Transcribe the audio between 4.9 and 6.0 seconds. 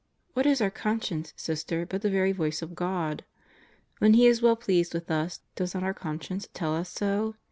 with us, does not our